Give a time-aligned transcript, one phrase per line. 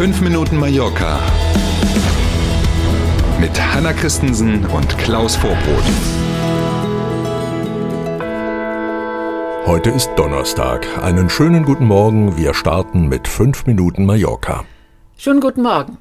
[0.00, 1.20] 5 Minuten Mallorca
[3.38, 5.84] mit Hanna Christensen und Klaus Vorbrot.
[9.66, 10.86] Heute ist Donnerstag.
[11.02, 12.38] Einen schönen guten Morgen.
[12.38, 14.64] Wir starten mit 5 Minuten Mallorca.
[15.18, 15.98] Schönen guten Morgen.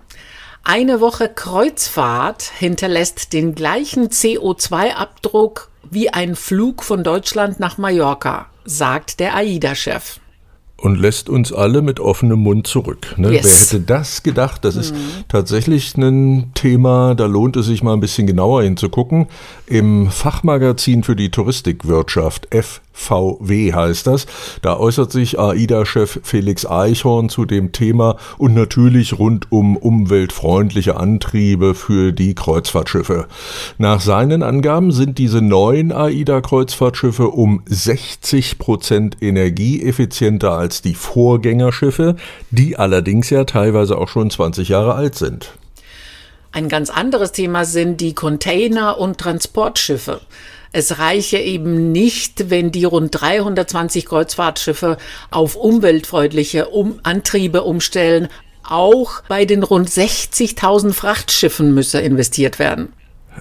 [0.64, 9.20] Eine Woche Kreuzfahrt hinterlässt den gleichen CO2-Abdruck wie ein Flug von Deutschland nach Mallorca, sagt
[9.20, 10.22] der AIDA-Chef
[10.80, 13.16] und lässt uns alle mit offenem Mund zurück.
[13.18, 13.34] Ne?
[13.34, 13.44] Yes.
[13.44, 14.66] Wer hätte das gedacht?
[14.66, 14.94] Das ist
[15.28, 19.28] tatsächlich ein Thema, da lohnt es sich mal ein bisschen genauer hinzugucken.
[19.68, 22.48] Im Fachmagazin für die Touristikwirtschaft
[23.00, 24.28] FVW heißt das.
[24.62, 31.74] Da äußert sich AIDA-Chef Felix Eichhorn zu dem Thema und natürlich rund um umweltfreundliche Antriebe
[31.76, 33.28] für die Kreuzfahrtschiffe.
[33.78, 42.16] Nach seinen Angaben sind diese neuen AIDA-Kreuzfahrtschiffe um 60 Prozent energieeffizienter als die Vorgängerschiffe,
[42.52, 45.59] die allerdings ja teilweise auch schon 20 Jahre alt sind.
[46.52, 50.22] Ein ganz anderes Thema sind die Container- und Transportschiffe.
[50.72, 54.98] Es reiche eben nicht, wenn die rund 320 Kreuzfahrtschiffe
[55.32, 58.30] auf umweltfreundliche um Antriebe umstellen.
[58.64, 62.94] Auch bei den rund 60.000 Frachtschiffen müsse investiert werden.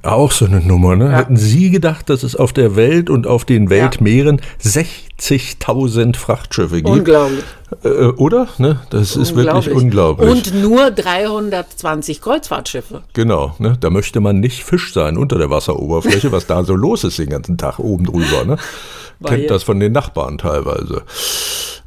[0.02, 1.06] Auch so eine Nummer, ne?
[1.06, 1.18] Ja.
[1.18, 6.88] Hätten Sie gedacht, dass es auf der Welt und auf den Weltmeeren 60.000 Frachtschiffe gibt?
[6.88, 7.44] Unglaublich.
[7.82, 8.48] Äh, oder?
[8.58, 8.80] Ne?
[8.90, 10.30] Das ist wirklich unglaublich.
[10.30, 13.02] Und nur 320 Kreuzfahrtschiffe.
[13.12, 13.76] Genau, ne?
[13.80, 17.30] da möchte man nicht Fisch sein unter der Wasseroberfläche, was da so los ist den
[17.30, 18.44] ganzen Tag oben drüber.
[18.46, 18.56] Ne?
[19.24, 19.48] Kennt ja.
[19.48, 21.02] das von den Nachbarn teilweise.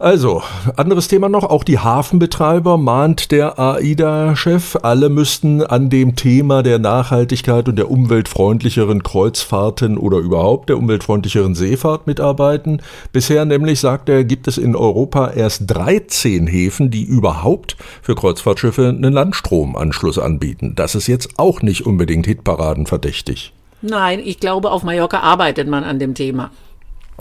[0.01, 0.41] Also,
[0.77, 6.79] anderes Thema noch, auch die Hafenbetreiber mahnt der AIDA-Chef, alle müssten an dem Thema der
[6.79, 12.81] Nachhaltigkeit und der umweltfreundlicheren Kreuzfahrten oder überhaupt der umweltfreundlicheren Seefahrt mitarbeiten.
[13.11, 18.87] Bisher nämlich, sagt er, gibt es in Europa erst 13 Häfen, die überhaupt für Kreuzfahrtschiffe
[18.87, 20.73] einen Landstromanschluss anbieten.
[20.75, 23.53] Das ist jetzt auch nicht unbedingt hitparadenverdächtig.
[23.83, 26.49] Nein, ich glaube, auf Mallorca arbeitet man an dem Thema.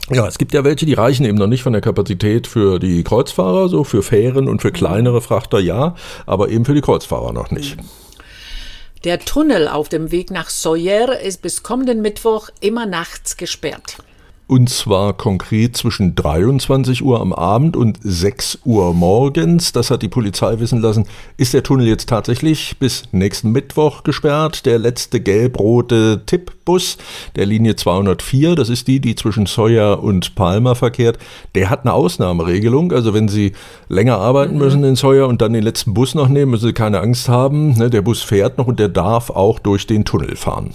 [0.09, 3.05] Ja, es gibt ja welche, die reichen eben noch nicht von der Kapazität für die
[3.05, 5.95] Kreuzfahrer, so für Fähren und für kleinere Frachter ja,
[6.27, 7.77] aber eben für die Kreuzfahrer noch nicht.
[9.05, 13.99] Der Tunnel auf dem Weg nach Soyer ist bis kommenden Mittwoch immer nachts gesperrt.
[14.51, 19.71] Und zwar konkret zwischen 23 Uhr am Abend und 6 Uhr morgens.
[19.71, 21.07] Das hat die Polizei wissen lassen.
[21.37, 24.67] Ist der Tunnel jetzt tatsächlich bis nächsten Mittwoch gesperrt?
[24.67, 26.99] Der letzte gelb-rote Tippbus
[27.37, 31.19] der Linie 204, das ist die, die zwischen Sawyer und Palma verkehrt,
[31.55, 32.91] der hat eine Ausnahmeregelung.
[32.91, 33.53] Also wenn Sie
[33.89, 36.99] länger arbeiten müssen in Sawyer und dann den letzten Bus noch nehmen, müssen Sie keine
[36.99, 37.75] Angst haben.
[37.79, 40.75] Ne, Der Bus fährt noch und der darf auch durch den Tunnel fahren.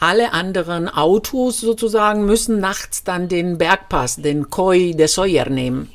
[0.00, 5.88] Alle anderen Autos sozusagen müssen nachts dann den Bergpass, den Koi de Soyer nehmen.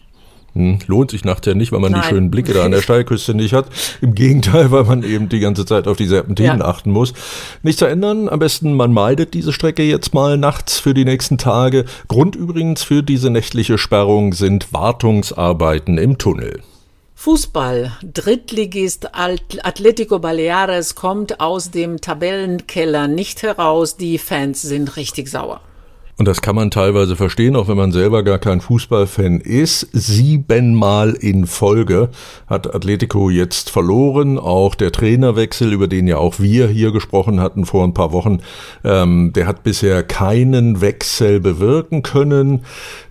[0.56, 2.10] Hm, lohnt sich nachher nicht, weil man die Nein.
[2.10, 3.66] schönen Blicke da an der Steilküste nicht hat.
[4.02, 6.66] Im Gegenteil, weil man eben die ganze Zeit auf die Serpentinen Ja.
[6.66, 7.14] achten muss.
[7.64, 11.40] Nicht zu ändern, am besten man meidet diese Strecke jetzt mal nachts für die nächsten
[11.40, 11.86] Tage.
[12.08, 16.62] Grund übrigens für diese nächtliche Sperrung sind Wartungsarbeiten im Tunnel.
[17.16, 17.92] Fußball.
[18.02, 23.98] Drittligist At- Atletico Baleares kommt aus dem Tabellenkeller nicht heraus.
[23.98, 25.62] Die Fans sind richtig sauer.
[26.16, 29.88] Und das kann man teilweise verstehen, auch wenn man selber gar kein Fußballfan ist.
[29.94, 32.10] Siebenmal in Folge
[32.46, 34.38] hat Atletico jetzt verloren.
[34.38, 38.42] Auch der Trainerwechsel, über den ja auch wir hier gesprochen hatten vor ein paar Wochen,
[38.84, 42.64] ähm, der hat bisher keinen Wechsel bewirken können.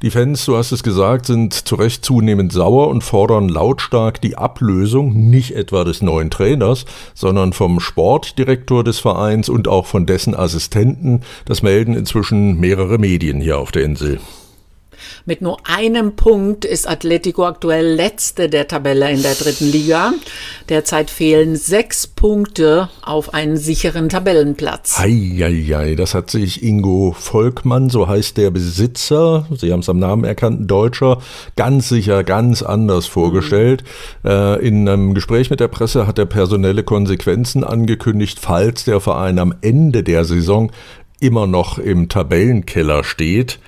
[0.02, 4.38] Die Fans, du hast es gesagt, sind zu Recht zunehmend sauer und fordern lautstark die
[4.38, 6.84] Ablösung, nicht etwa des neuen Trainers,
[7.14, 11.22] sondern vom Sportdirektor des Vereins und auch von dessen Assistenten.
[11.46, 14.20] Das melden inzwischen mehrere Medien hier auf der Insel.
[15.24, 20.12] Mit nur einem Punkt ist Atletico aktuell letzte der Tabelle in der dritten Liga.
[20.68, 24.98] Derzeit fehlen sechs Punkte auf einen sicheren Tabellenplatz.
[24.98, 30.24] Eieiei, das hat sich Ingo Volkmann, so heißt der Besitzer, Sie haben es am Namen
[30.24, 31.18] erkannt, ein Deutscher,
[31.56, 33.84] ganz sicher ganz anders vorgestellt.
[34.24, 39.38] Äh, in einem Gespräch mit der Presse hat er personelle Konsequenzen angekündigt, falls der Verein
[39.38, 40.70] am Ende der Saison
[41.22, 43.58] immer noch im Tabellenkeller steht.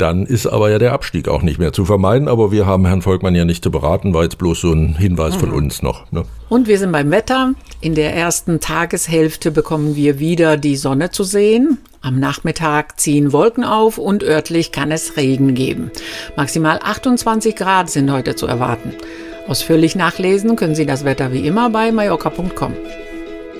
[0.00, 2.26] Dann ist aber ja der Abstieg auch nicht mehr zu vermeiden.
[2.26, 5.36] Aber wir haben Herrn Volkmann ja nicht zu beraten, war jetzt bloß so ein Hinweis
[5.36, 6.10] von uns noch.
[6.10, 6.22] Ne?
[6.48, 7.52] Und wir sind beim Wetter.
[7.82, 11.78] In der ersten Tageshälfte bekommen wir wieder die Sonne zu sehen.
[12.00, 15.90] Am Nachmittag ziehen Wolken auf und örtlich kann es Regen geben.
[16.34, 18.94] Maximal 28 Grad sind heute zu erwarten.
[19.48, 22.72] Ausführlich nachlesen können Sie das Wetter wie immer bei mallorca.com.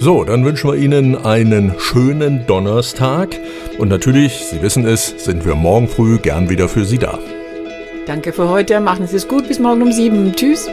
[0.03, 3.39] So, dann wünschen wir Ihnen einen schönen Donnerstag.
[3.77, 7.19] Und natürlich, Sie wissen es, sind wir morgen früh gern wieder für Sie da.
[8.07, 8.81] Danke für heute.
[8.81, 9.47] Machen Sie es gut.
[9.47, 10.35] Bis morgen um sieben.
[10.35, 10.71] Tschüss.